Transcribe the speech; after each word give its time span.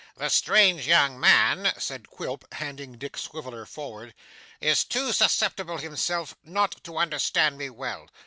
'The 0.17 0.29
strange 0.29 0.87
young 0.87 1.19
man,' 1.19 1.71
said 1.77 2.09
Quilp, 2.09 2.51
handing 2.55 2.97
Dick 2.97 3.15
Swiveller 3.15 3.67
forward, 3.67 4.15
'is 4.59 4.83
too 4.83 5.13
susceptible 5.13 5.77
himself 5.77 6.35
not 6.43 6.83
to 6.83 6.97
understand 6.97 7.55
me 7.55 7.69
well. 7.69 8.09